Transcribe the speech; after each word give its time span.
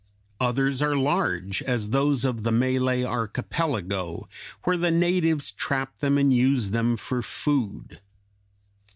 Others 0.39 0.81
are 0.81 0.95
large, 0.97 1.61
as 1.61 1.91
those 1.91 2.25
of 2.25 2.41
the 2.41 2.51
Malay 2.51 3.03
Archipelago, 3.03 4.27
where 4.63 4.75
the 4.75 4.89
natives 4.89 5.51
trap 5.51 5.99
them 5.99 6.17
and 6.17 6.33
use 6.33 6.71
them 6.71 6.97
for 6.97 7.21
food. 7.21 7.99